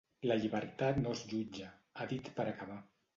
[0.29, 1.67] La llibertat no es jutja,
[2.05, 2.79] ha dit per acabar.